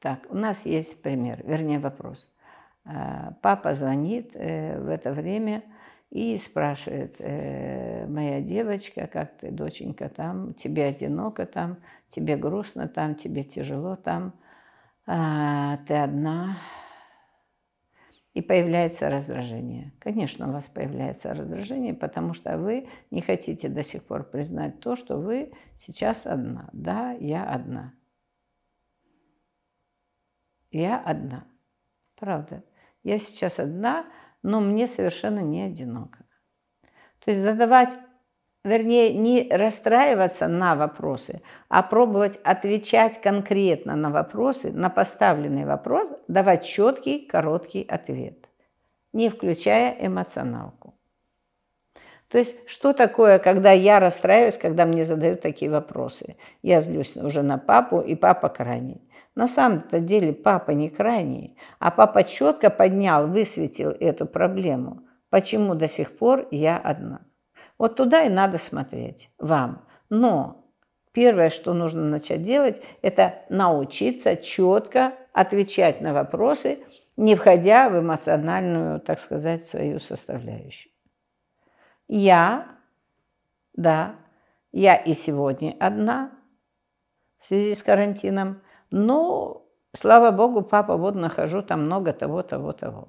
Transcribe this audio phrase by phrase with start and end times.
[0.00, 2.32] Итак, у нас есть пример, вернее вопрос.
[2.84, 5.64] Э, папа звонит э, в это время
[6.10, 11.78] и спрашивает, э, моя девочка, как ты, доченька, там, тебе одиноко там,
[12.10, 14.34] тебе грустно там, тебе тяжело там,
[15.04, 16.58] а, ты одна,
[18.34, 19.92] и появляется раздражение.
[19.98, 24.94] Конечно, у вас появляется раздражение, потому что вы не хотите до сих пор признать то,
[24.94, 26.68] что вы сейчас одна.
[26.72, 27.94] Да, я одна.
[30.70, 31.44] Я одна.
[32.16, 32.62] Правда.
[33.02, 34.06] Я сейчас одна,
[34.42, 36.24] но мне совершенно не одиноко.
[37.24, 37.96] То есть задавать,
[38.64, 46.64] вернее, не расстраиваться на вопросы, а пробовать отвечать конкретно на вопросы, на поставленный вопрос, давать
[46.64, 48.48] четкий, короткий ответ,
[49.12, 50.94] не включая эмоционалку.
[52.28, 56.36] То есть, что такое, когда я расстраиваюсь, когда мне задают такие вопросы?
[56.62, 59.00] Я злюсь уже на папу, и папа крайний.
[59.38, 65.04] На самом-то деле папа не крайний, а папа четко поднял, высветил эту проблему.
[65.30, 67.20] Почему до сих пор я одна?
[67.78, 69.86] Вот туда и надо смотреть вам.
[70.10, 70.68] Но
[71.12, 76.80] первое, что нужно начать делать, это научиться четко отвечать на вопросы,
[77.16, 80.90] не входя в эмоциональную, так сказать, свою составляющую.
[82.08, 82.66] Я,
[83.74, 84.16] да,
[84.72, 86.32] я и сегодня одна
[87.38, 89.66] в связи с карантином– ну,
[89.96, 93.08] слава богу, папа, вот нахожу там много того, того, того.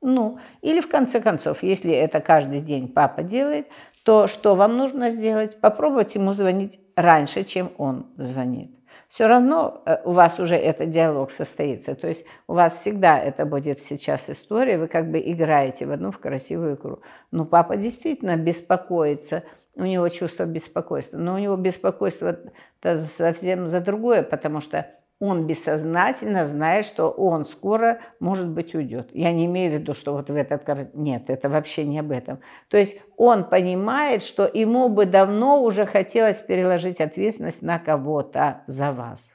[0.00, 3.68] Ну, или в конце концов, если это каждый день папа делает,
[4.04, 5.60] то что вам нужно сделать?
[5.60, 8.76] Попробовать ему звонить раньше, чем он звонит.
[9.08, 11.94] Все равно э, у вас уже этот диалог состоится.
[11.94, 16.10] То есть у вас всегда это будет сейчас история, вы как бы играете в одну
[16.10, 17.00] в красивую игру.
[17.30, 21.18] Ну, папа действительно беспокоится, у него чувство беспокойства.
[21.18, 22.38] Но у него беспокойство
[22.82, 24.86] -то совсем за другое, потому что
[25.22, 29.10] он бессознательно знает, что он скоро, может быть, уйдет.
[29.12, 30.94] Я не имею в виду, что вот в этот...
[30.94, 32.40] Нет, это вообще не об этом.
[32.68, 38.90] То есть он понимает, что ему бы давно уже хотелось переложить ответственность на кого-то за
[38.90, 39.30] вас.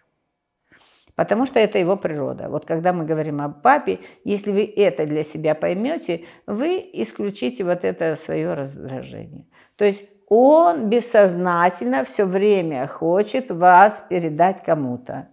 [1.15, 2.49] Потому что это его природа.
[2.49, 7.85] Вот когда мы говорим о папе, если вы это для себя поймете, вы исключите вот
[7.85, 9.45] это свое раздражение.
[9.77, 15.29] То есть он бессознательно все время хочет вас передать кому-то.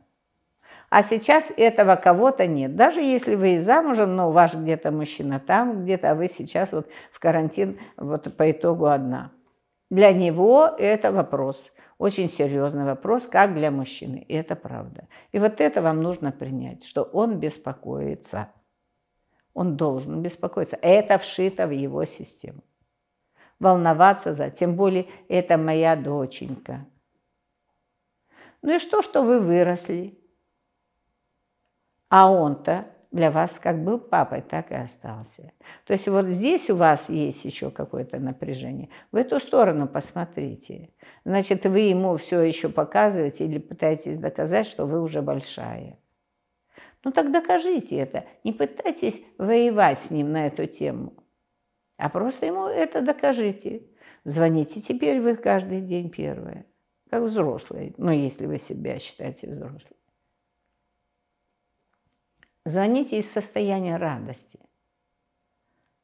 [0.88, 2.77] А сейчас этого кого-то нет.
[2.77, 6.88] Даже если вы и замужем, но ваш где-то мужчина там, где-то, а вы сейчас вот
[7.10, 9.32] в карантин вот по итогу одна.
[9.91, 11.66] Для него это вопрос,
[11.99, 14.25] очень серьезный вопрос, как для мужчины.
[14.28, 15.09] И это правда.
[15.32, 18.49] И вот это вам нужно принять, что он беспокоится.
[19.53, 20.78] Он должен беспокоиться.
[20.81, 22.62] Это вшито в его систему
[23.64, 26.86] волноваться за, тем более это моя доченька.
[28.60, 30.19] Ну и что, что вы выросли?
[32.10, 35.52] А он-то для вас как был папой, так и остался.
[35.86, 38.91] То есть вот здесь у вас есть еще какое-то напряжение.
[39.12, 40.91] В эту сторону посмотрите.
[41.25, 45.98] Значит, вы ему все еще показываете или пытаетесь доказать, что вы уже большая.
[47.02, 48.25] Ну так докажите это.
[48.44, 51.24] Не пытайтесь воевать с ним на эту тему.
[51.97, 53.87] А просто ему это докажите.
[54.25, 56.66] Звоните теперь вы каждый день первое,
[57.10, 59.99] как взрослые, ну, если вы себя считаете взрослым.
[62.65, 64.59] Звоните из состояния радости.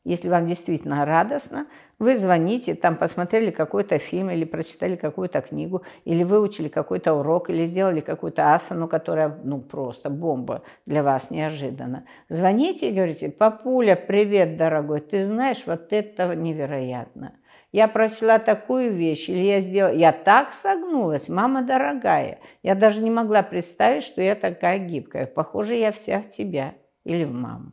[0.05, 1.66] Если вам действительно радостно,
[1.99, 7.66] вы звоните, там посмотрели какой-то фильм, или прочитали какую-то книгу, или выучили какой-то урок, или
[7.66, 12.06] сделали какую-то асану, которая, ну, просто бомба для вас неожиданно.
[12.31, 17.34] Звоните и говорите, папуля, привет, дорогой, ты знаешь, вот это невероятно.
[17.72, 19.93] Я прочла такую вещь, или я сделала...
[19.93, 22.41] Я так согнулась, мама дорогая.
[22.62, 25.27] Я даже не могла представить, что я такая гибкая.
[25.27, 26.75] Похоже, я вся в тебя
[27.05, 27.72] или в маму.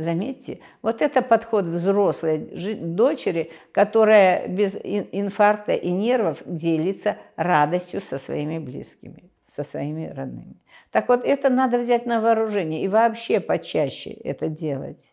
[0.00, 8.58] Заметьте, вот это подход взрослой дочери, которая без инфаркта и нервов делится радостью со своими
[8.58, 10.56] близкими, со своими родными.
[10.90, 15.04] Так вот, это надо взять на вооружение и вообще почаще это делать.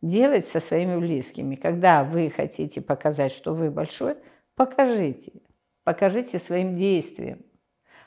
[0.00, 1.54] Делать со своими близкими.
[1.54, 4.16] Когда вы хотите показать, что вы большой,
[4.54, 5.32] покажите.
[5.84, 7.44] Покажите своим действием.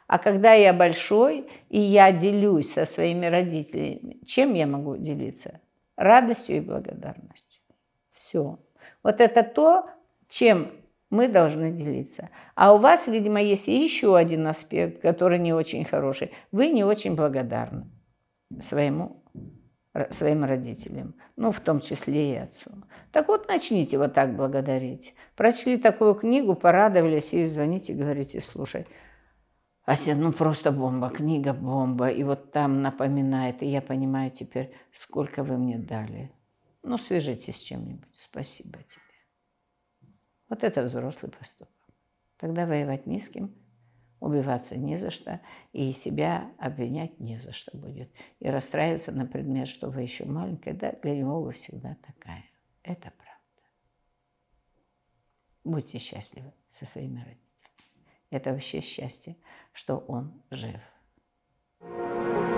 [0.07, 5.61] А когда я большой, и я делюсь со своими родителями, чем я могу делиться?
[5.99, 7.61] Радостью и благодарностью.
[8.11, 8.57] Все.
[9.03, 9.89] Вот это то,
[10.29, 10.71] чем
[11.09, 12.29] мы должны делиться.
[12.55, 16.31] А у вас, видимо, есть еще один аспект, который не очень хороший.
[16.51, 17.85] Вы не очень благодарны
[18.61, 19.23] своему,
[20.11, 22.71] своим родителям, ну, в том числе и отцу.
[23.11, 25.13] Так вот, начните вот так благодарить.
[25.35, 28.85] Прочли такую книгу, порадовались и звоните, говорите, слушай,
[29.89, 32.09] А ну просто бомба, книга бомба.
[32.09, 33.63] И вот там напоминает.
[33.63, 36.31] И я понимаю теперь, сколько вы мне дали.
[36.83, 38.07] Ну, свяжитесь с чем-нибудь.
[38.13, 40.11] Спасибо тебе.
[40.47, 41.73] Вот это взрослый поступок.
[42.37, 43.51] Тогда воевать ни с кем,
[44.19, 45.41] убиваться не за что,
[45.73, 48.11] и себя обвинять не за что будет.
[48.39, 52.45] И расстраиваться на предмет, что вы еще маленькая, да, для него вы всегда такая.
[52.83, 53.67] Это правда.
[55.63, 57.48] Будьте счастливы со своими родителями.
[58.29, 59.35] Это вообще счастье,
[59.73, 60.79] что он жив.
[61.81, 62.48] thank you